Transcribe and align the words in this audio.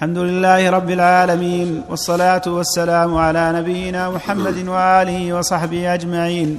الحمد 0.00 0.18
لله 0.18 0.70
رب 0.70 0.90
العالمين 0.90 1.82
والصلاة 1.88 2.42
والسلام 2.46 3.16
على 3.16 3.52
نبينا 3.52 4.10
محمد 4.10 4.68
وآله 4.68 5.32
وصحبه 5.32 5.94
أجمعين. 5.94 6.58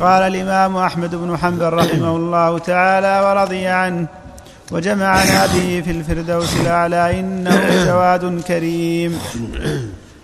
قال 0.00 0.22
الإمام 0.22 0.76
أحمد 0.76 1.14
بن 1.14 1.36
حنبل 1.36 1.72
رحمه 1.72 2.16
الله 2.16 2.58
تعالى 2.58 3.14
ورضي 3.26 3.66
عنه 3.66 4.06
وجمعنا 4.70 5.46
به 5.46 5.82
في 5.84 5.90
الفردوس 5.90 6.56
الأعلى 6.60 7.20
إنه 7.20 7.84
جواد 7.86 8.42
كريم. 8.46 9.18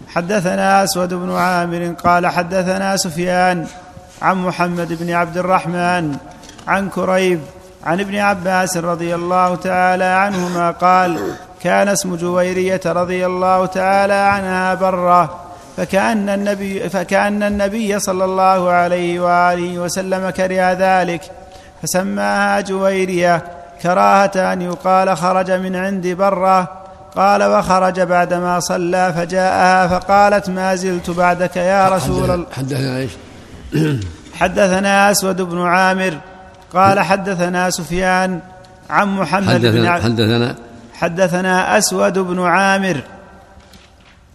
حدثنا 0.09 0.85
أسود 0.85 1.15
بن 1.15 1.33
عامر 1.33 1.95
قال 2.05 2.27
حدثنا 2.27 2.97
سفيان 2.97 3.67
عن 4.23 4.37
محمد 4.37 5.03
بن 5.03 5.11
عبد 5.11 5.37
الرحمن 5.39 6.17
عن 6.69 6.89
كريب 6.89 7.41
عن 7.85 8.01
ابن 8.01 8.17
عباس 8.17 8.77
رضي 8.77 9.15
الله 9.15 9.55
تعالى 9.55 10.05
عنهما 10.05 10.71
قال 10.71 11.19
كان 11.63 11.89
اسم 11.89 12.17
جويرية 12.17 12.81
رضي 12.87 13.27
الله 13.27 13.67
تعالى 13.67 14.15
عنها 14.15 14.75
برة 14.75 15.41
فكأن 15.77 16.29
النبي 16.29 16.89
فكأن 16.89 17.43
النبي 17.43 17.99
صلى 17.99 18.25
الله 18.25 18.71
عليه 18.71 19.21
وآله 19.21 19.79
وسلم 19.79 20.31
كره 20.31 20.73
ذلك 20.73 21.23
فسماها 21.83 22.61
جويرية 22.61 23.45
كراهة 23.83 24.53
أن 24.53 24.63
يقال 24.63 25.17
خرج 25.17 25.51
من 25.51 25.77
عند 25.77 26.07
برة 26.07 26.69
قال 27.17 27.43
وخرج 27.43 28.01
بعدما 28.01 28.61
صلى 28.61 29.13
فجاءها 29.17 29.87
فقالت 29.87 30.51
ما 30.51 30.75
زلت 30.75 31.11
بعدك 31.11 31.57
يا 31.57 31.89
رسول 31.89 32.31
الله 32.31 32.47
حدثنا 32.53 32.99
إيش؟ 32.99 33.11
حدثنا 34.35 35.11
أسود 35.11 35.43
بن 35.43 35.63
عامر 35.63 36.19
قال 36.75 37.01
حدثنا 37.01 37.71
سفيان 37.71 38.41
عن 38.91 39.09
محمد 39.09 39.61
بن 39.61 39.69
حدثنا 39.69 39.91
عبد 39.91 40.05
حدثنا 40.05 40.70
حدثنا 41.01 41.79
أسود 41.79 42.19
بن 42.19 42.41
عامر. 42.41 43.01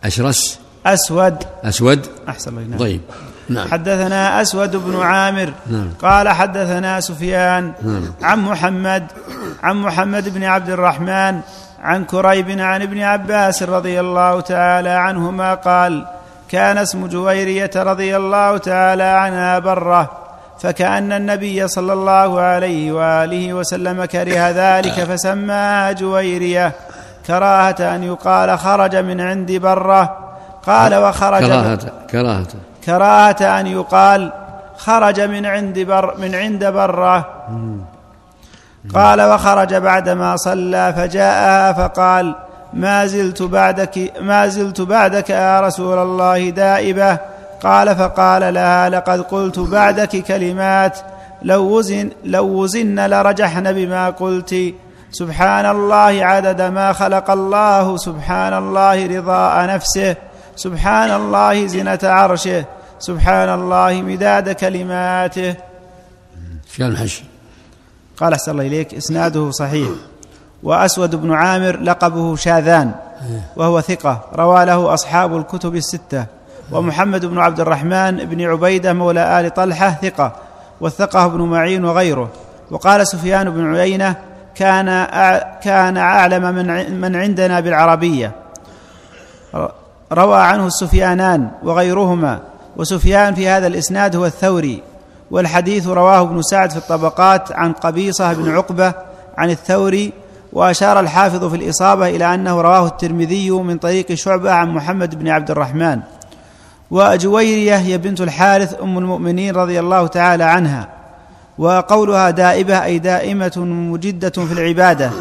أشرس. 0.04 0.60
أسود. 0.86 1.44
أسود. 1.64 2.08
أحسن 2.30 2.58
الله. 2.58 2.68
نعم. 2.68 2.80
طيب. 2.80 3.02
نعم. 3.49 3.68
حدثنا 3.68 4.41
أسود 4.41 4.76
بن 4.76 5.02
عامر. 5.02 5.54
نعم. 5.68 5.90
قال 6.02 6.30
حدثنا 6.30 6.99
سفيان. 6.99 7.74
نعم. 7.82 8.13
عن 8.21 8.40
محمد. 8.40 9.04
عن 9.63 9.76
محمد 9.76 10.34
بن 10.34 10.43
عبد 10.43 10.70
الرحمن. 10.70 11.41
عن 11.82 12.05
كريب 12.05 12.60
عن 12.60 12.82
ابن 12.82 12.99
عباس 13.02 13.63
رضي 13.63 13.99
الله 13.99 14.41
تعالى 14.41 14.90
عنهما 14.90 15.54
قال 15.54 16.05
كان 16.49 16.77
اسم 16.77 17.08
جويرية 17.08 17.71
رضي 17.76 18.18
الله 18.18 18.58
تعالى 18.58 19.04
عنها 19.04 19.60
برة. 19.60 20.24
فكأن 20.60 21.12
النبي 21.12 21.68
صلى 21.68 21.94
الله 21.94 22.40
عليه 22.40 22.92
وآله 22.92 23.54
وسلم 23.54 24.06
كره 24.06 24.50
ذلك 24.50 25.04
فسماها 25.04 25.92
جويرية 25.92 26.72
كراهة 27.28 27.96
أن 27.96 28.04
يقال 28.04 28.60
خرج 28.60 28.96
من 28.96 29.22
عند 29.22 29.52
برة. 29.52 30.18
قال 30.68 30.96
وخرج 30.96 31.46
كراهة 31.46 31.80
كراهة. 32.10 32.48
كراهة 32.86 33.60
أن 33.60 33.68
يقال 33.68 34.32
خرج 34.78 35.22
من 35.22 35.46
عند 35.46 35.80
بر 35.80 36.18
من 36.18 36.36
عند 36.36 36.66
برة. 36.66 37.26
قال 38.96 39.22
وخرج 39.22 39.74
بعدما 39.74 40.36
صلى 40.36 40.94
فجاءها 40.98 41.74
فقال 41.74 42.36
ما 42.74 43.06
زلت 43.06 43.42
بعدك 43.42 44.12
ما 44.22 44.48
زلت 44.48 44.82
بعدك 44.82 45.30
يا 45.30 45.62
رسول 45.62 45.98
الله 45.98 46.50
دائبة. 46.50 47.35
قال 47.66 47.96
فقال 47.96 48.54
لها 48.54 48.90
لقد 48.90 49.21
قلت 49.21 49.60
بعدك 49.60 50.24
كلمات 50.24 50.99
لو 51.41 51.77
وزن 51.77 52.10
لو 52.24 52.46
وزن 52.46 52.99
لرجحن 52.99 53.74
بما 53.74 54.10
قلت. 54.10 54.55
سبحان 55.12 55.66
الله 55.66 56.26
عدد 56.26 56.62
ما 56.62 56.93
خلق 56.93 57.32
الله 57.32 57.98
سبحان 57.98 58.54
الله 58.54 59.18
رضاء 59.18 59.68
نفسه 59.68 60.16
سبحان 60.55 61.12
الله 61.12 61.68
زنة 61.68 61.99
عرشه 62.04 62.66
سبحان 62.99 63.49
الله 63.49 64.02
مداد 64.02 64.50
كلماته. 64.50 65.56
كان 66.78 66.88
الحش؟ 66.88 67.24
قال 68.18 68.34
أحسن 68.34 68.52
الله 68.52 68.68
إليك 68.68 68.94
إسناده 68.94 69.52
صحيح. 69.52 69.90
وأسود 70.64 71.16
بن 71.16 71.34
عامر 71.34 71.80
لقبه 71.80 72.36
شاذان 72.36 72.92
وهو 73.56 73.82
ثقة 73.82 74.22
روى 74.36 74.66
له 74.66 74.94
أصحاب 74.94 75.38
الكتب 75.38 75.76
الستة. 75.76 76.26
ومحمد 76.72 77.26
بن 77.26 77.40
عبد 77.40 77.59
الرحمن 77.59 78.16
بن 78.18 78.42
عبيدة 78.42 78.94
مولى 78.94 79.40
آل 79.40 79.53
طلحة 79.53 79.90
ثقة 80.02 80.36
وثقة 80.81 81.26
ابن 81.26 81.42
معين 81.42 81.86
وغيره. 81.86 82.30
وقال 82.72 83.08
سفيان 83.08 83.50
بن 83.50 83.76
عيينة 83.76 84.16
كان 84.56 85.08
كان 85.62 85.98
أعلم 85.98 86.56
من 86.56 87.02
من 87.02 87.16
عندنا 87.16 87.59
بالعربية. 87.59 88.31
روى 90.14 90.42
عنه 90.42 90.68
السفيانان 90.68 91.50
وغيرهما 91.64 92.40
وسفيان 92.78 93.36
في 93.36 93.47
هذا 93.47 93.68
الإسناد 93.68 94.16
هو 94.16 94.26
الثوري 94.26 94.82
والحديث 95.32 95.88
رواه 95.88 96.22
ابن 96.22 96.42
سعد 96.42 96.72
في 96.72 96.78
الطبقات 96.78 97.52
عن 97.52 97.74
قبيصة 97.74 98.34
بن 98.34 98.56
عقبة 98.56 98.94
عن 99.38 99.50
الثوري 99.50 100.14
وأشار 100.53 101.00
الحافظ 101.00 101.46
في 101.46 101.56
الإصابة 101.56 102.08
إلى 102.08 102.34
أنه 102.34 102.62
رواه 102.62 102.88
الترمذي 102.88 103.52
من 103.52 103.78
طريق 103.78 104.14
شعبة 104.14 104.52
عن 104.52 104.70
محمد 104.70 105.20
بن 105.20 105.28
عبد 105.28 105.52
الرحمن. 105.52 106.00
وجويريه 106.91 107.75
هي 107.75 107.97
بنت 107.97 108.22
الحارث 108.22 108.81
أم 108.81 108.97
المؤمنين 108.97 109.56
رضي 109.56 109.79
الله 109.79 110.07
تعالى 110.07 110.44
عنها 110.44 110.90
وقولها 111.57 112.29
دائبة 112.29 112.84
أي 112.84 113.00
دائمة 113.00 113.53
مجدة 113.57 114.29
في 114.29 114.53
العبادة 114.53 115.12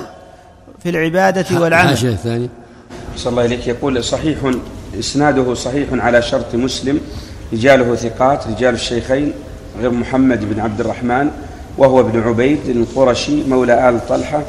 في 0.82 0.88
العبادة 0.90 1.60
والعمل. 1.60 1.84
الحاشية 1.84 2.08
الثاني 2.08 2.48
صلى 3.16 3.30
الله 3.30 3.44
إليك 3.44 3.66
يقول 3.66 4.04
صحيح 4.04 4.38
إسناده 4.98 5.54
صحيح 5.54 5.88
على 5.92 6.22
شرط 6.22 6.54
مسلم. 6.54 7.00
رجاله 7.52 7.94
ثقات 7.94 8.46
رجال 8.46 8.74
الشيخين 8.74 9.32
غير 9.80 9.90
محمد 9.90 10.54
بن 10.54 10.60
عبد 10.60 10.80
الرحمن 10.80 11.30
وهو 11.78 12.00
ابن 12.00 12.22
عبيد 12.22 12.68
القرشي 12.68 13.44
مولى 13.44 13.88
آل 13.88 14.06
طلحة. 14.08 14.42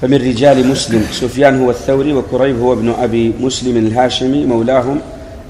فمن 0.00 0.14
رجال 0.14 0.68
مسلم 0.68 1.06
سفيان 1.12 1.60
هو 1.60 1.70
الثوري 1.70 2.12
وكريب 2.12 2.60
هو 2.60 2.72
ابن 2.72 2.94
أبي 2.98 3.34
مسلم 3.40 3.76
الهاشمي 3.76 4.46
مولاهم. 4.46 5.00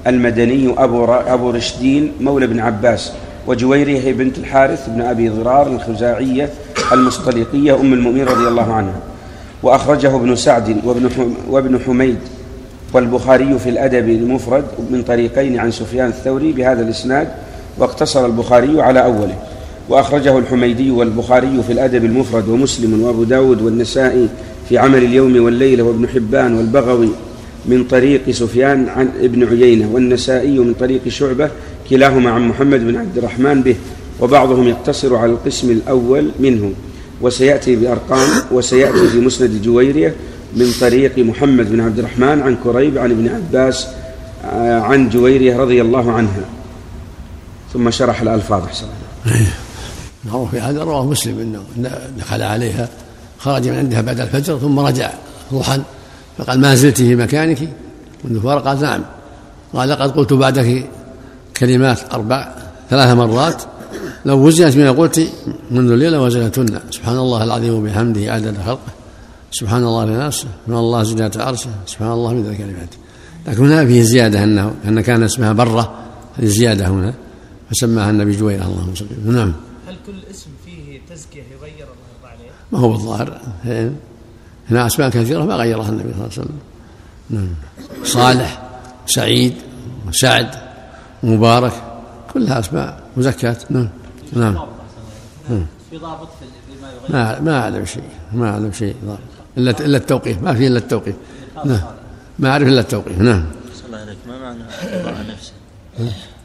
المدني 0.07 0.73
أبو, 0.77 1.05
أبو 1.05 1.49
رشدين 1.49 2.11
مولى 2.21 2.45
ابن 2.45 2.59
عباس 2.59 3.11
وجويرية 3.47 3.99
هي 3.99 4.13
بنت 4.13 4.37
الحارث 4.37 4.89
بن 4.89 5.01
أبي 5.01 5.29
ضرار 5.29 5.67
الخزاعية 5.67 6.49
المصطلقية 6.91 7.75
أم 7.75 7.93
المؤمنين 7.93 8.25
رضي 8.25 8.47
الله 8.47 8.73
عنها. 8.73 8.99
وأخرجه 9.63 10.15
ابن 10.15 10.35
سعد 10.35 10.77
وابن 11.49 11.79
حميد. 11.85 12.17
والبخاري 12.93 13.59
في 13.59 13.69
الأدب 13.69 14.09
المفرد 14.09 14.63
من 14.91 15.03
طريقين 15.03 15.59
عن 15.59 15.71
سفيان 15.71 16.07
الثوري 16.07 16.51
بهذا 16.51 16.81
الإسناد 16.81 17.27
واقتصر 17.77 18.25
البخاري 18.25 18.81
على 18.81 19.03
أوله. 19.03 19.35
وأخرجه 19.89 20.37
الحميدي 20.37 20.91
والبخاري 20.91 21.63
في 21.67 21.73
الأدب 21.73 22.05
المفرد 22.05 22.49
ومسلم 22.49 23.01
وأبو 23.01 23.23
داود 23.23 23.61
والنسائي 23.61 24.29
في 24.69 24.77
عمل 24.77 25.03
اليوم 25.03 25.43
والليلة 25.43 25.83
وابن 25.83 26.07
حبان 26.07 26.57
والبغوي 26.57 27.09
من 27.67 27.83
طريق 27.83 28.31
سفيان 28.31 28.89
عن 28.89 29.09
ابن 29.21 29.47
عيينة 29.47 29.89
والنسائي 29.93 30.59
من 30.59 30.73
طريق 30.73 31.07
شعبة 31.07 31.49
كلاهما 31.89 32.31
عن 32.31 32.47
محمد 32.47 32.79
بن 32.79 32.95
عبد 32.97 33.17
الرحمن 33.17 33.61
به 33.61 33.75
وبعضهم 34.19 34.67
يقتصر 34.67 35.15
على 35.15 35.31
القسم 35.31 35.71
الأول 35.71 36.31
منه 36.39 36.73
وسيأتي 37.21 37.75
بأرقام 37.75 38.29
وسيأتي 38.51 39.07
في 39.07 39.19
مسند 39.19 39.51
الجويرية 39.51 40.15
من 40.55 40.71
طريق 40.81 41.19
محمد 41.19 41.71
بن 41.71 41.81
عبد 41.81 41.99
الرحمن 41.99 42.41
عن 42.41 42.57
كريب 42.63 42.97
عن 42.97 43.11
ابن 43.11 43.27
عباس 43.27 43.87
آه، 44.45 44.79
عن 44.79 45.09
جويرية 45.09 45.57
رضي 45.57 45.81
الله 45.81 46.11
عنها. 46.11 46.45
ثم 47.73 47.91
شرح 47.91 48.21
الألفاظ 48.21 48.63
أحسن 48.63 48.85
معروف 50.25 50.51
في 50.51 50.59
هذا 50.59 50.83
رواه 50.83 51.05
مسلم 51.05 51.39
إنه 51.39 51.89
دخل 52.17 52.41
عليها 52.41 52.89
خرج 53.39 53.67
من 53.67 53.77
عندها 53.77 54.01
بعد 54.01 54.19
الفجر 54.19 54.57
ثم 54.57 54.79
رجع 54.79 55.11
ضحى 55.53 55.81
فقال 56.37 56.61
ما 56.61 56.75
زلت 56.75 56.97
في 56.97 57.15
مكانك؟ 57.15 57.69
منذ 58.23 58.41
فارق. 58.41 58.67
قالت 58.67 58.81
نعم. 58.81 59.01
قال 59.73 59.89
لقد 59.89 60.11
قلت 60.11 60.33
بعدك 60.33 60.89
كلمات 61.57 62.13
أربع 62.13 62.55
ثلاث 62.89 63.09
مرات. 63.09 63.63
لو 64.25 64.47
وزنت 64.47 64.75
بما 64.75 64.91
قلت 64.91 65.29
منذ 65.71 65.91
الليلة 65.91 66.21
وزنتن 66.21 66.79
سبحان 66.91 67.17
الله 67.17 67.43
العظيم 67.43 67.73
وبحمده 67.73 68.33
عدد 68.33 68.57
خلقه. 68.65 68.91
سبحان 69.51 69.83
الله 69.83 70.05
بنفسه 70.05 70.47
سبحان 70.65 70.79
الله 70.79 71.03
زينة 71.03 71.31
عرشه. 71.35 71.69
سبحان 71.85 72.11
الله 72.11 72.33
من 72.33 72.43
ذلك 72.43 72.57
كلماته 72.57 72.97
لكن 73.47 73.65
هنا 73.65 73.85
فيه 73.85 74.01
زيادة 74.01 74.43
انه 74.43 74.73
أن 74.85 75.01
كان 75.01 75.23
اسمها 75.23 75.53
برة. 75.53 75.93
هذه 76.37 76.45
زيادة 76.45 76.87
هنا. 76.87 77.13
فسماها 77.71 78.09
النبي 78.09 78.31
جويرة. 78.31 78.65
اللهم 78.65 78.95
صل 78.95 79.05
وسلم. 79.05 79.35
نعم. 79.35 79.53
هل 79.87 79.95
كل 80.05 80.31
اسم 80.31 80.49
فيه 80.65 80.99
تزكية 81.09 81.43
يغير 81.53 81.87
الله 81.87 82.29
عليه؟ 82.29 82.49
ما 82.71 82.79
هو 82.79 82.89
بالظاهر 82.89 83.41
هنا 84.69 84.85
أسماء 84.85 85.09
كثيرة 85.09 85.43
ما 85.43 85.55
غيرها 85.55 85.89
النبي 85.89 86.13
صلى 86.13 86.13
الله 86.13 86.23
عليه 86.23 86.41
وسلم. 86.41 86.59
نعم. 87.29 87.49
صالح 88.03 88.61
سعيد 89.07 89.53
سعد 90.11 90.49
مبارك 91.23 91.73
كلها 92.33 92.59
أسماء. 92.59 93.03
مزكاة 93.17 93.57
نعم. 93.69 93.89
نعم. 94.33 94.67
في 95.89 95.97
ضابط 95.97 96.27
في 96.39 96.45
يغير 96.81 97.11
ما 97.11 97.39
ما 97.39 97.59
أعلم 97.59 97.85
شيء 97.85 98.09
ما 98.33 98.49
أعلم 98.49 98.71
شيء. 98.71 98.95
إلا 99.57 99.71
إلا 99.71 99.97
التوقيف. 99.97 100.43
ما 100.43 100.53
فيه 100.53 100.67
إلا 100.67 100.77
التوقيف. 100.77 101.15
نعم. 101.65 101.81
ما 102.39 102.49
أعرف 102.49 102.67
إلا 102.67 102.81
التوقيف. 102.81 103.19
نعم. 103.19 103.45
الله 103.85 103.97
عليك. 103.97 104.17
ما 104.27 104.39
معنى 104.39 104.63
رضاء 104.83 105.25
نفسه؟ 105.29 105.53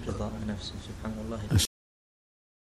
رضاء 0.09 0.31
نفسه. 0.49 0.73
سبحان 0.89 1.13
الله. 1.27 1.39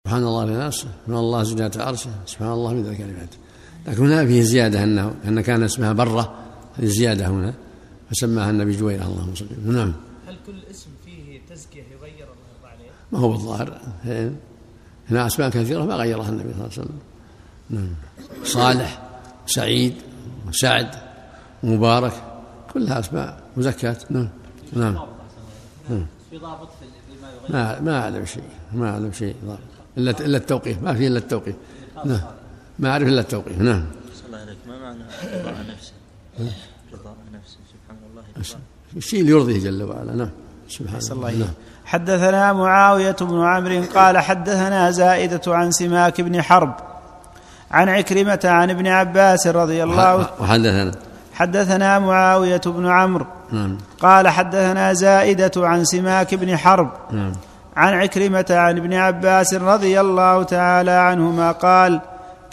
سبحان 0.06 0.24
الله 0.24 0.46
لنفسه. 0.46 0.88
سبحان 1.06 1.18
الله 1.18 1.44
زجاة 1.44 1.72
عرشه. 1.78 2.10
سبحان 2.26 2.52
الله 2.52 2.74
من 2.74 2.84
ذلك 2.84 2.98
كلماته 2.98 3.38
لكن 3.88 4.06
هنا 4.06 4.26
فيه 4.26 4.42
زيادة 4.42 4.84
أنه 4.84 5.14
أن 5.28 5.42
كان 5.42 5.64
اسمها 5.64 5.94
برة 5.94 6.36
هذه 6.78 6.86
زيادة 6.86 7.28
هنا 7.28 7.54
فسماها 8.12 8.50
النبي 8.50 8.78
جويرة 8.78 9.04
اللهم 9.04 9.36
صل 9.36 9.46
وسلم 9.46 9.72
نعم. 9.72 9.94
هل 10.28 10.36
كل 10.48 10.54
اسم 10.72 10.90
فيه 11.06 11.42
تزكية 11.50 11.84
يغير 11.84 12.04
الله 12.04 12.20
يرضى 12.20 12.68
عليه؟ 12.68 12.90
ما 13.12 13.20
هو 13.20 13.30
بالظاهر 13.30 13.82
هنا 15.10 15.28
أسماء 15.28 15.50
كثيرة 15.50 15.86
ما 15.86 15.96
غيرها 15.96 16.30
النبي 16.30 16.50
صلى 16.50 16.54
الله 16.54 16.64
عليه 16.64 16.74
وسلم. 16.74 17.00
نعم. 17.70 17.90
صالح 18.44 19.02
سعيد 19.48 19.94
سعد 20.52 20.90
مبارك 21.64 22.14
كلها 22.74 23.00
أسماء 23.00 23.44
مزكاة 23.58 23.98
نعم. 24.10 24.30
نعم, 24.74 24.94
نعم. 25.90 26.06
في 26.30 26.38
ضابط 26.38 26.70
في 26.70 27.54
ما 27.54 27.80
ما 27.80 28.02
أعلم 28.02 28.26
شيء 28.26 28.44
ما 28.74 28.90
أعلم 28.90 29.12
شيء 29.12 29.36
إلا 29.98 30.12
إلا 30.12 30.38
التوقيف 30.38 30.84
ما 30.84 30.94
في 30.94 31.08
إلا 31.08 31.18
التوقيف. 31.18 31.56
نعم. 32.06 32.22
ما 32.80 32.92
أعرف 32.92 33.08
إلا 33.08 33.22
التوقيف. 33.22 33.62
نعم. 33.62 33.86
صلى 34.16 34.28
الله 34.28 34.38
عليك 34.38 34.58
ما 34.68 34.80
معنى 34.80 35.04
رضاء 35.40 35.66
نفسه؟ 35.74 35.94
رضاء 36.94 37.16
نفسه 37.34 37.58
سبحان 37.74 37.98
الله. 38.12 38.24
الشيء 38.98 39.22
اللي 39.22 39.32
يرضيه 39.32 39.60
جل 39.60 39.84
وعلا. 39.84 40.16
نعم. 40.16 40.30
سبحان 40.70 41.02
الله. 41.12 41.32
نعم. 41.32 41.54
حدثنا 41.86 42.54
معاوية 42.54 43.16
بن 43.22 43.42
عمرو 43.44 43.84
قال 43.96 44.18
حدثنا 44.18 44.92
زائدة 44.92 45.42
عن 45.48 45.72
سماك 45.72 46.22
بن 46.22 46.42
حرب 46.42 46.76
عن 47.72 47.90
عكرمة 47.90 48.40
عن 48.44 48.70
ابن 48.70 48.88
عباس 48.88 49.48
رضي 49.48 49.84
الله 49.84 50.30
وحدثنا 50.40 50.92
حدثنا 51.34 52.00
معاوية 52.00 52.62
بن 52.66 52.88
عمرو 52.88 53.26
نعم. 53.52 53.78
قال 54.00 54.28
حدثنا 54.28 54.94
زائدة 54.94 55.52
عن 55.58 55.86
سماك 55.86 56.36
بن 56.36 56.58
حرب 56.58 56.92
نعم. 57.12 57.34
عن 57.76 57.94
عكرمة 57.94 58.46
عن 58.50 58.78
ابن 58.78 58.94
عباس 58.94 59.54
رضي 59.54 60.00
الله 60.00 60.44
تعالى 60.44 60.92
عنهما 60.92 61.52
قال 61.52 62.02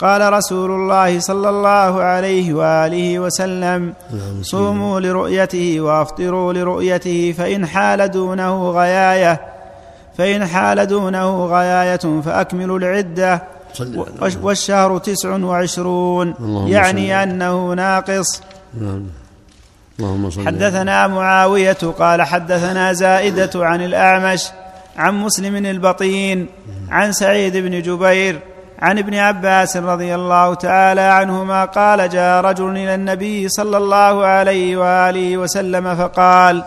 قال 0.03 0.33
رسول 0.33 0.71
الله 0.71 1.21
صلى 1.21 1.49
الله 1.49 2.03
عليه 2.03 2.55
وآله 2.55 3.19
وسلم 3.19 3.95
صوموا 4.43 5.01
لرؤيته 5.01 5.81
وأفطروا 5.81 6.53
لرؤيته 6.53 7.35
فإن 7.39 7.67
حال 7.67 8.11
دونه 8.11 8.71
غياية 8.71 9.41
فإن 10.19 10.47
حال 10.47 10.87
دونه 10.87 11.47
غياية 11.47 12.21
فأكملوا 12.25 12.79
العدة 12.79 13.43
والشهر 14.43 14.99
تسع 14.99 15.37
وعشرون 15.37 16.35
يعني 16.69 17.23
أنه 17.23 17.75
ناقص. 17.75 18.43
نعم. 18.81 19.07
اللهم 20.01 20.31
صل 20.31 20.47
حدثنا 20.47 21.07
معاوية 21.07 21.73
قال 21.73 22.23
حدثنا 22.23 22.93
زائدة 22.93 23.51
عن 23.55 23.81
الأعمش 23.85 24.49
عن 24.97 25.15
مسلم 25.15 25.67
البطين 25.67 26.47
عن 26.91 27.13
سعيد 27.13 27.57
بن 27.57 27.83
جبير 27.83 28.41
عن 28.83 28.99
ابن 28.99 29.15
عباس 29.15 29.77
رضي 29.77 30.15
الله 30.15 30.55
تعالى 30.55 31.01
عنهما 31.01 31.65
قال 31.65 32.09
جاء 32.09 32.41
رجل 32.41 32.71
إلى 32.71 32.95
النبي 32.95 33.49
صلى 33.49 33.77
الله 33.77 34.27
عليه 34.27 34.77
وآله 34.77 35.37
وسلم 35.37 35.95
فقال 35.97 36.65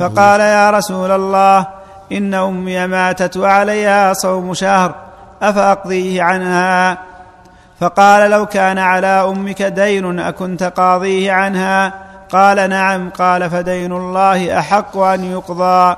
فقال 0.00 0.40
يا 0.40 0.70
رسول 0.70 1.10
الله 1.10 1.66
إن 2.12 2.34
أمي 2.34 2.86
ماتت 2.86 3.36
وعليها 3.36 4.12
صوم 4.12 4.54
شهر 4.54 4.94
أفأقضيه 5.42 6.22
عنها؟ 6.22 6.98
فقال 7.80 8.30
لو 8.30 8.46
كان 8.46 8.78
على 8.78 9.06
أمك 9.06 9.62
دين 9.62 10.18
أكنت 10.18 10.62
قاضيه 10.62 11.32
عنها؟ 11.32 11.92
قال 12.32 12.70
نعم 12.70 13.10
قال 13.10 13.50
فدين 13.50 13.92
الله 13.92 14.58
أحق 14.58 14.96
أن 14.96 15.24
يقضى. 15.24 15.96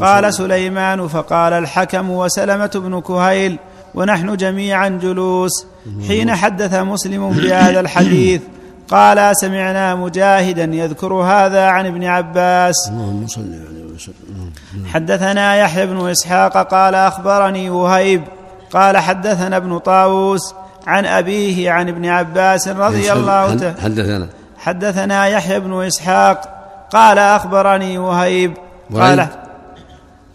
قال 0.00 0.34
سليمان 0.34 1.08
فقال 1.08 1.52
الحكم 1.52 2.10
وسلمة 2.10 2.70
بن 2.74 3.00
كهيل 3.00 3.58
ونحن 3.94 4.36
جميعا 4.36 4.88
جلوس. 4.88 5.66
حين 6.08 6.34
حدث 6.34 6.74
مسلم 6.74 7.30
بهذا 7.30 7.80
الحديث 7.80 8.42
قال 8.88 9.36
سمعنا 9.36 9.94
مجاهدا 9.94 10.64
يذكر 10.64 11.12
هذا 11.12 11.66
عن 11.66 11.86
ابن 11.86 12.04
عباس. 12.04 12.88
اللهم 12.88 13.26
صل 13.26 13.40
عليه 13.40 13.94
وسلم. 13.94 14.52
حدثنا 14.92 15.56
يحيى 15.56 15.86
بن 15.86 16.10
إسحاق 16.10 16.70
قال 16.70 16.94
أخبرني 16.94 17.70
وهيب. 17.70 18.22
قال 18.72 18.98
حدثنا 18.98 19.56
ابن 19.56 19.78
طاووس 19.78 20.54
عن 20.86 21.06
أبيه 21.06 21.70
عن 21.70 21.88
ابن 21.88 22.06
عباس 22.06 22.68
رضي 22.68 23.12
الله 23.12 23.54
تعالى. 23.54 23.74
حدثنا؟ 23.82 24.28
حدثنا 24.58 25.26
يحيى 25.26 25.60
بن 25.60 25.82
إسحاق 25.82 26.38
قال 26.92 27.18
أخبرني 27.18 27.98
وهيب. 27.98 28.54
قال 28.94 29.26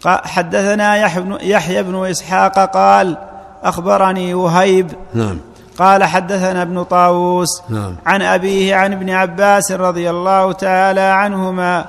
حدثنا 0.04 0.96
يحيى 1.42 1.82
بن 1.82 2.06
إسحاق 2.06 2.58
قال 2.58 3.16
أخبرني 3.62 4.34
وهيب. 4.34 4.92
نعم. 5.14 5.38
قال 5.78 6.04
حدثنا 6.04 6.62
ابن 6.62 6.82
طاووس 6.82 7.62
نعم. 7.68 7.96
عن 8.06 8.22
أبيه 8.22 8.74
عن 8.76 8.92
ابن 8.92 9.10
عباس 9.10 9.72
رضي 9.72 10.10
الله 10.10 10.52
تعالى 10.52 11.00
عنهما 11.00 11.86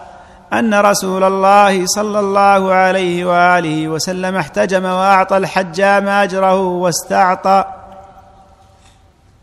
أن 0.53 0.73
رسول 0.73 1.23
الله 1.23 1.85
صلى 1.85 2.19
الله 2.19 2.73
عليه 2.73 3.25
وآله 3.25 3.87
وسلم 3.87 4.35
احتجم 4.35 4.83
وأعطى 4.83 5.37
الحجام 5.37 6.07
أجره 6.07 6.61
واستعطى. 6.61 7.65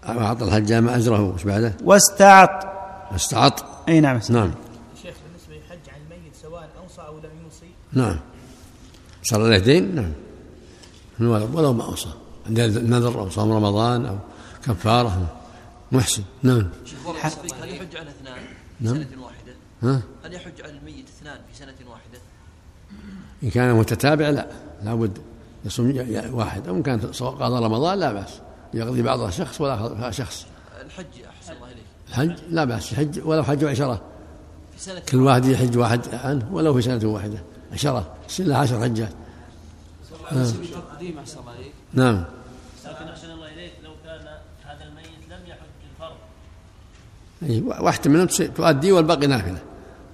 أعطى 0.08 0.44
الحجام 0.44 0.88
أجره 0.88 1.20
وش 1.20 1.44
بعده؟ 1.44 1.72
واستعط. 1.84 2.66
استعط. 3.14 3.64
أي 3.88 4.00
نعم. 4.00 4.20
نعم. 4.30 4.50
شيخ 5.02 5.14
بالنسبة 5.26 5.54
للحج 5.54 5.88
عن 5.94 6.00
الميت 6.04 6.34
سواء 6.42 6.68
أوصى 6.82 7.00
أو 7.08 7.18
لم 7.18 7.30
يوصي؟ 7.44 7.70
نعم. 7.92 8.16
صار 9.22 9.40
له 9.40 9.58
دين 9.58 9.94
نعم. 9.94 10.12
ولو 11.20 11.48
ولو 11.58 11.72
ما 11.72 11.84
أوصى. 11.84 12.08
نذر 12.48 13.20
أو 13.20 13.30
صام 13.30 13.52
رمضان 13.52 14.06
أو 14.06 14.18
كفارة 14.62 15.26
محسن. 15.92 16.22
نعم. 16.42 16.68
هل 17.22 17.70
يحج 17.74 17.96
على 17.96 18.10
اثنان 18.10 18.38
في 18.78 18.84
نعم. 18.84 18.94
سنة 18.94 19.22
واحدة؟ 19.22 19.52
ها؟ 19.82 20.02
هل 20.24 20.34
يحج 20.34 20.62
على 20.62 20.72
الميت 20.72 21.04
اثنان 21.18 21.38
في 21.52 21.58
سنة 21.58 21.74
واحدة؟ 21.90 22.18
إن 23.42 23.50
كان 23.50 23.74
متتابع 23.74 24.28
لا. 24.28 24.46
لابد 24.84 25.18
يصوم 25.64 26.06
واحد. 26.32 26.68
أو 26.68 26.76
إن 26.76 26.82
كان 26.82 27.00
قضى 27.20 27.64
رمضان 27.64 27.98
لا 27.98 28.12
بأس. 28.12 28.40
يقضي 28.74 29.02
بعضها 29.02 29.30
شخص 29.30 29.60
ولا 29.60 30.10
شخص. 30.10 30.46
الحج 30.86 31.04
أحسن 31.38 31.52
الله 31.52 31.66
إليك. 31.66 31.84
الحج؟ 32.08 32.44
لا 32.50 32.64
بأس. 32.64 32.92
يحج 32.92 33.20
ولو 33.24 33.42
حج 33.42 33.64
عشرة. 33.64 34.02
في 34.76 34.82
سنة 34.82 35.00
كل 35.00 35.22
واحد 35.22 35.44
يحج 35.44 35.76
واحد 35.76 36.00
عنه 36.14 36.48
ولو 36.52 36.74
في 36.74 36.82
سنة 36.82 37.08
واحدة. 37.08 37.42
عشرة. 37.72 38.14
له 38.38 38.56
عشر 38.56 38.80
حجات. 38.80 39.12
قديم 40.30 41.18
أحسن 41.18 41.40
الله 41.40 41.52
إليك. 41.54 41.72
نعم. 41.92 42.24
لكن 42.84 43.08
أحسن 43.08 43.30
الله 43.30 43.46
إليك 43.54 43.72
لو 43.84 43.90
كان 44.04 44.20
هذا 44.64 44.84
الميت 44.84 45.06
لم 45.30 45.46
يحج 45.46 45.80
الفرض. 45.92 46.16
أي 47.42 47.82
واحدة 47.82 48.10
منهم 48.10 48.26
تؤدي 48.26 48.92
والباقي 48.92 49.26
نافلة. 49.26 49.58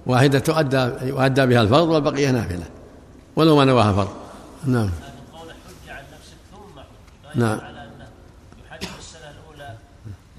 واحدة 0.05 0.39
تؤدى 0.39 0.91
يؤدى 1.01 1.45
بها 1.45 1.61
الفرض 1.61 1.87
والبقية 1.87 2.31
نافلة. 2.31 2.65
ولو 3.35 3.55
ما 3.55 3.65
نواها 3.65 3.93
فرض. 3.93 4.13
نعم. 4.65 4.89
نعم. 7.35 7.59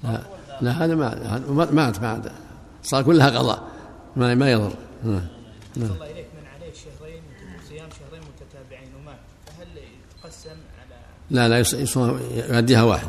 لا, 0.03 0.21
لا 0.61 0.71
هذا 0.71 0.95
ما 0.95 1.39
ما- 1.49 1.71
مات 1.71 1.99
بعد 1.99 2.31
صار 2.83 3.03
كلها 3.03 3.29
قضاء. 3.29 3.63
ما 4.15 4.35
ما 4.35 4.51
يضر. 4.51 4.73
نعم. 5.03 5.21
صلى 5.75 6.14
على 10.51 10.95
لا 11.31 11.49
لا 11.49 11.59
يص- 11.59 11.73
يصوم 11.73 12.19
يؤديها 12.49 12.83
واحد. 12.83 13.07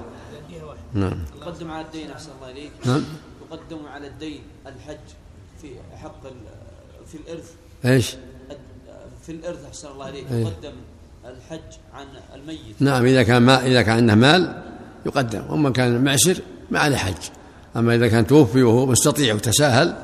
يديها 0.48 0.64
واحد. 0.64 0.78
نعم. 0.94 1.18
يقدم 1.40 1.70
على 1.70 1.84
الدين 1.86 2.10
أحسن 2.10 2.28
الله 2.40 2.50
إليك. 2.52 2.70
نعم. 2.86 3.04
يقدم 3.50 3.86
على 3.86 4.06
الدين 4.06 4.40
الحج 4.66 4.96
في 5.62 5.68
حق 6.02 6.26
ال- 6.26 7.06
في 7.06 7.14
الإرث. 7.18 7.50
إيش؟ 7.84 8.14
في 9.26 9.32
الإرث 9.32 9.64
أحسن 9.68 9.88
الله 9.88 10.08
إليك. 10.08 10.24
أي. 10.32 10.40
يقدم 10.42 10.72
الحج 11.24 11.72
عن 11.94 12.06
الميت. 12.34 12.76
نعم 12.80 13.04
إذا 13.06 13.22
كان 13.22 13.42
ما 13.42 13.66
إذا 13.66 13.82
كان 13.82 13.96
عنده 13.96 14.14
مال 14.14 14.62
يقدم 15.06 15.42
وإما 15.50 15.70
كان 15.70 16.04
معسر 16.04 16.36
ما 16.70 16.78
عليه 16.78 16.96
حج 16.96 17.14
أما 17.76 17.94
إذا 17.94 18.08
كان 18.08 18.26
توفي 18.26 18.62
وهو 18.62 18.86
مستطيع 18.86 19.34
وتساهل 19.34 19.96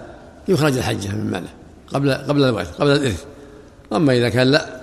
يخرج 0.49 0.77
الحج 0.77 1.09
من 1.09 1.31
ماله 1.31 1.49
قبل 1.95 2.13
قبل 2.15 2.45
الورث 2.45 2.77
قبل 2.77 2.91
الإرث. 2.91 3.25
أما 3.93 4.13
إذا 4.17 4.29
كان 4.29 4.47
لا 4.47 4.83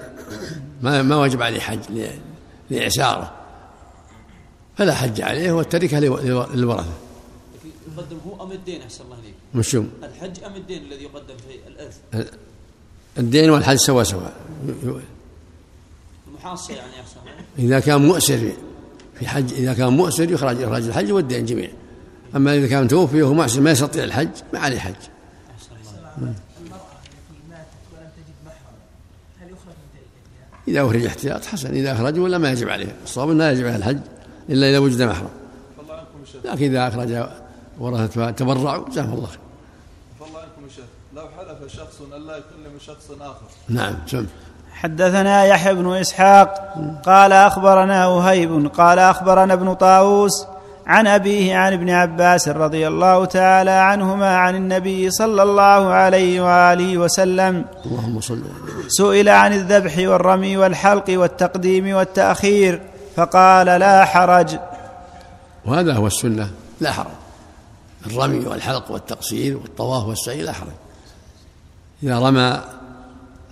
ما 0.81 1.01
ما 1.01 1.15
وجب 1.15 1.41
عليه 1.41 1.59
حج 1.59 1.79
ل- 2.69 2.75
لاعساره 2.75 3.31
فلا 4.77 4.93
حج 4.95 5.21
عليه 5.21 5.51
لو- 5.99 6.45
للورثة. 6.53 6.93
يقدم 7.97 8.17
هو 8.27 8.43
أم 8.43 8.51
الدين 8.51 8.81
أحسن 8.81 9.03
الله 9.03 9.15
إليك. 9.19 9.33
مشوم 9.55 9.89
الحج 10.03 10.43
أم 10.43 10.55
الدين 10.55 10.83
الذي 10.83 11.03
يقدم 11.03 11.35
في 11.37 11.67
الإرث؟ 11.67 11.97
الدين 13.17 13.49
والحج 13.49 13.75
سوا 13.75 14.03
سوا. 14.03 14.27
المحاصة 16.27 16.73
يعني 16.73 16.91
أحسن 17.01 17.15
الله 17.19 17.67
إذا 17.67 17.79
كان 17.79 18.01
مؤسر 18.01 18.51
في 19.19 19.27
حج 19.27 19.53
إذا 19.53 19.73
كان 19.73 19.87
مؤسر 19.87 20.31
يخرج 20.31 20.59
يخرج 20.59 20.87
الحج 20.87 21.11
والدين 21.11 21.45
جميع. 21.45 21.69
أما 22.35 22.55
إذا 22.55 22.67
كان 22.67 22.87
توفي 22.87 23.21
وهو 23.21 23.33
محسن 23.33 23.63
ما 23.63 23.71
يستطيع 23.71 24.03
الحج 24.03 24.29
ما 24.53 24.59
عليه 24.59 24.79
حج. 24.79 24.95
إذا 30.69 30.85
أخرج 30.85 31.05
احتياط 31.05 31.45
حسن 31.45 31.69
إذا 31.69 31.91
أخرج 31.91 32.19
ولا 32.19 32.37
ما 32.37 32.51
يجب 32.51 32.69
عليه 32.69 32.95
الصواب 33.03 33.29
لا 33.29 33.51
يجب 33.51 33.65
عليه 33.65 33.75
الحج 33.75 33.99
إلا 34.49 34.69
إذا 34.69 34.79
وجد 34.79 35.01
محرم. 35.01 35.29
لكن 36.45 36.65
إذا 36.65 36.87
أخرج 36.87 37.29
ورثة 37.79 38.31
تبرعوا 38.31 38.89
جزاهم 38.89 39.13
الله 39.13 39.27
خير. 39.27 39.39
لو 41.15 41.21
حلف 41.37 41.73
شخص 41.73 42.01
أن 42.15 42.27
لا 42.27 42.37
يكلم 42.37 42.79
شخص 42.79 43.11
آخر. 43.21 43.45
نعم 43.69 43.95
سم 44.07 44.25
حدثنا 44.71 45.45
يحيى 45.45 45.73
بن 45.73 45.93
إسحاق 45.93 46.75
قال 47.05 47.33
أخبرنا 47.33 48.07
وهيب 48.07 48.67
قال 48.67 48.99
أخبرنا 48.99 49.53
ابن 49.53 49.73
طاووس 49.73 50.45
عن 50.89 51.07
أبيه 51.07 51.55
عن 51.55 51.73
ابن 51.73 51.89
عباس 51.89 52.47
رضي 52.47 52.87
الله 52.87 53.25
تعالى 53.25 53.71
عنهما 53.71 54.37
عن 54.37 54.55
النبي 54.55 55.11
صلى 55.11 55.43
الله 55.43 55.93
عليه 55.93 56.41
وآله 56.41 56.97
وسلم. 56.97 57.65
اللهم 57.85 58.21
صل 58.21 58.43
سئل 58.87 59.29
عن 59.29 59.53
الذبح 59.53 59.97
والرمي 59.97 60.57
والحلق 60.57 61.05
والتقديم 61.09 61.95
والتأخير 61.95 62.81
فقال 63.15 63.65
لا 63.65 64.05
حرج. 64.05 64.57
وهذا 65.65 65.93
هو 65.93 66.07
السنة. 66.07 66.49
لا 66.81 66.91
حرج. 66.91 67.11
الرمي 68.05 68.45
والحلق 68.45 68.91
والتقصير 68.91 69.57
والطواف 69.57 70.05
والسعي 70.05 70.41
لا 70.41 70.51
حرج. 70.51 70.77
إذا 72.03 72.19
رمى 72.19 72.61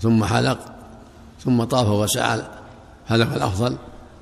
ثم 0.02 0.24
حلق 0.24 0.60
ثم 1.46 1.64
طاف 1.64 1.88
وسعى 1.88 2.42
هذا 3.08 3.24
هو 3.24 3.36
الأفضل. 3.36 3.78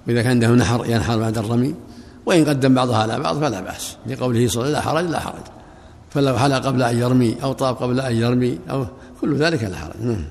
وإذا 0.08 0.22
كان 0.22 0.32
عنده 0.32 0.48
نحر 0.48 0.86
ينحر 0.86 1.18
بعد 1.18 1.38
الرمي. 1.38 1.76
وإن 2.26 2.46
قدم 2.46 2.74
بعضها 2.74 2.98
على 2.98 3.20
بعض 3.20 3.40
فلا 3.40 3.62
بأس. 3.62 3.98
لقوله 4.08 4.48
صلى 4.48 4.68
الله 4.68 4.80
عليه 4.80 4.80
وسلم 4.80 4.82
لا 4.82 4.82
حرج 4.82 5.06
لا 5.06 5.20
حرج. 5.20 5.44
فلو 6.10 6.38
حلق 6.38 6.66
قبل 6.66 6.84
أن 6.84 6.98
يرمي 6.98 7.44
أو 7.44 7.54
طاف 7.54 7.84
قبل 7.84 8.00
أن 8.00 8.16
يرمي 8.16 8.60
أو 8.70 8.86
كل 9.22 9.36
ذلك 9.36 9.64
لا 9.64 9.78
حرج. 9.78 10.02
نعم. 10.02 10.26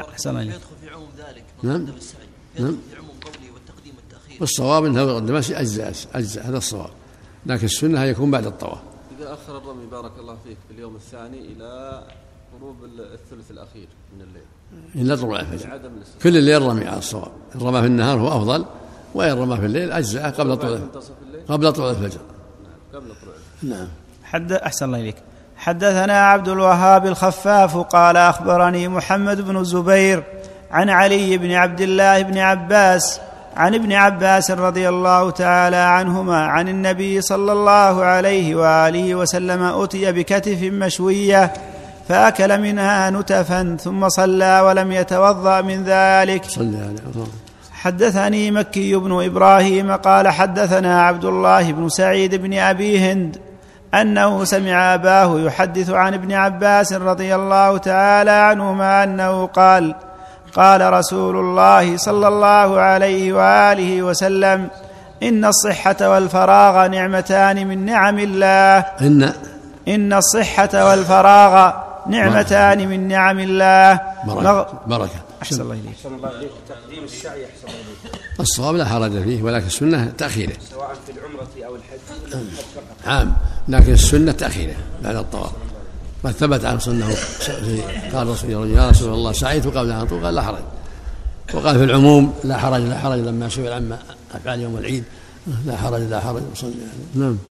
أحسن. 0.00 0.36
يدخل 0.36 0.58
في 0.80 0.90
عموم 0.90 1.08
ذلك 1.18 1.44
نعم. 1.62 1.76
نعم. 1.76 1.82
يدخل 1.82 2.00
في 2.90 2.96
عموم 2.96 3.16
قوله 3.24 3.52
والتقديم 3.54 3.94
والتأخير 3.96 4.36
والصواب 4.40 4.84
أنه 4.84 5.00
يقدم 5.00 5.36
أجزاء 5.36 5.94
أجزاء. 6.14 6.48
هذا 6.48 6.58
الصواب. 6.58 6.90
لكن 7.46 7.64
السنة 7.64 8.04
يكون 8.04 8.30
بعد 8.30 8.46
الطواف. 8.46 8.78
إذا 9.18 9.34
أخر 9.34 9.58
الرمي 9.58 9.86
بارك 9.86 10.12
الله 10.18 10.36
فيك 10.44 10.56
في 10.68 10.74
اليوم 10.74 10.96
الثاني 10.96 11.38
إلى 11.38 12.02
غروب 12.54 12.76
الثلث 13.14 13.50
الأخير 13.50 13.88
من 14.16 14.22
الليل. 14.22 14.42
إلا 14.94 15.16
طلوع 15.16 15.40
الفجر 15.40 15.80
كل 16.22 16.36
الليل 16.36 16.62
رمي 16.62 16.84
على 16.84 16.98
الصواب. 16.98 17.32
إن 17.54 17.60
رمى 17.60 17.80
في 17.80 17.86
النهار 17.86 18.18
هو 18.18 18.28
أفضل. 18.28 18.64
وإن 19.14 19.38
رمى 19.38 19.56
في 19.56 19.66
الليل 19.66 19.92
أجزاء 19.92 20.30
قبل 20.30 20.56
طلوع 20.56 20.78
قبل 21.48 21.72
طلوع 21.72 21.90
الفجر. 21.90 22.20
قبل 22.94 23.06
طلوع 23.22 23.34
نعم. 23.62 23.88
حد 24.24 24.52
أحسن 24.52 24.86
الله 24.86 25.00
إليك. 25.00 25.16
حدثنا 25.56 26.26
عبد 26.26 26.48
الوهاب 26.48 27.06
الخفاف 27.06 27.76
قال 27.76 28.16
أخبرني 28.16 28.88
محمد 28.88 29.40
بن 29.40 29.56
الزبير 29.56 30.22
عن 30.70 30.90
علي 30.90 31.38
بن 31.38 31.52
عبد 31.52 31.80
الله 31.80 32.22
بن 32.22 32.38
عباس 32.38 33.20
عن 33.56 33.74
ابن 33.74 33.92
عباس 33.92 34.50
رضي 34.50 34.88
الله 34.88 35.30
تعالى 35.30 35.76
عنهما 35.76 36.46
عن 36.46 36.68
النبي 36.68 37.20
صلى 37.20 37.52
الله 37.52 38.04
عليه 38.04 38.54
وآله 38.54 39.14
وسلم 39.14 39.62
أتي 39.62 40.12
بكتف 40.12 40.62
مشوية 40.62 41.52
فأكل 42.08 42.60
منها 42.60 43.10
نتفا 43.10 43.76
ثم 43.80 44.08
صلى 44.08 44.60
ولم 44.60 44.92
يتوضأ 44.92 45.60
من 45.60 45.84
ذلك. 45.84 46.44
صلي 46.44 46.76
عليه 46.76 47.10
وسلم. 47.10 47.41
حدثني 47.82 48.50
مكي 48.50 48.96
بن 48.96 49.24
إبراهيم 49.24 49.92
قال 49.92 50.28
حدثنا 50.28 51.02
عبد 51.02 51.24
الله 51.24 51.72
بن 51.72 51.88
سعيد 51.88 52.34
بن 52.34 52.58
أبي 52.58 52.98
هند 52.98 53.36
أنه 53.94 54.44
سمع 54.44 54.94
أباه 54.94 55.40
يحدث 55.40 55.90
عن 55.90 56.14
ابن 56.14 56.32
عباس 56.32 56.92
رضي 56.92 57.34
الله 57.34 57.78
تعالى 57.78 58.30
عنهما 58.30 59.04
أنه 59.04 59.46
قال 59.46 59.94
قال 60.54 60.92
رسول 60.92 61.36
الله 61.36 61.96
صلى 61.96 62.28
الله 62.28 62.80
عليه 62.80 63.32
وآله 63.32 64.02
وسلم 64.02 64.68
إن 65.22 65.44
الصحة 65.44 65.96
والفراغ 66.00 66.86
نعمتان 66.86 67.66
من 67.66 67.84
نعم 67.86 68.18
الله. 68.18 68.78
إن 69.00 69.32
إن 69.88 70.12
الصحة 70.12 70.88
والفراغ 70.88 71.72
نعمتان 72.08 72.88
من 72.88 73.08
نعم 73.08 73.38
الله. 73.38 74.00
مغ- 74.24 74.34
بركة 74.34 74.80
بركة 74.86 75.20
أحسن 75.42 75.60
الله 75.60 75.74
إليك. 75.74 75.94
أحسن 75.96 76.14
الله 76.14 76.28
إليك. 76.38 76.50
تقديم 76.68 77.04
السعي 77.04 77.44
أحسن 77.44 77.66
الله 77.66 77.80
إليك. 78.04 78.40
الصواب 78.40 78.74
لا 78.76 78.84
حرج 78.84 79.22
فيه 79.22 79.42
ولكن 79.42 79.66
السنة 79.66 80.12
تأخيره. 80.18 80.52
سواء 80.70 80.94
في 81.06 81.12
العمرة 81.12 81.66
أو 81.66 81.76
الحج. 81.76 82.38
عام 83.06 83.36
لكن 83.68 83.92
السنة 83.92 84.32
تأخيره 84.32 84.74
بعد 85.04 85.16
الطواف. 85.16 85.50
قد 86.24 86.30
ثبت 86.32 86.64
عن 86.64 86.80
سنة 86.80 87.06
قال 88.14 88.26
رسول 88.28 88.50
الله 88.50 88.82
يا 88.82 88.90
رسول 88.90 89.14
الله 89.14 89.32
سعيت 89.32 89.66
قبل 89.66 89.90
أن 89.90 89.98
أطوف؟ 90.00 90.24
قال 90.24 90.34
لا 90.34 90.42
حرج. 90.42 90.62
وقال 91.54 91.78
في 91.78 91.84
العموم 91.84 92.34
لا 92.44 92.58
حرج 92.58 92.80
لا 92.82 92.98
حرج 92.98 93.18
لما 93.18 93.48
سئل 93.48 93.72
عما 93.72 93.98
أفعال 94.34 94.60
يوم 94.60 94.76
العيد. 94.78 95.04
لا 95.66 95.76
حرج 95.76 96.00
لا 96.02 96.20
حرج. 96.20 96.42
نعم. 97.14 97.38